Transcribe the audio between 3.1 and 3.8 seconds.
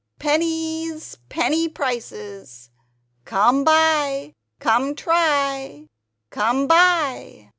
Come